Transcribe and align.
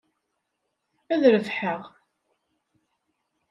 Ad 1.13 1.23
rebḥeɣ. 1.33 1.81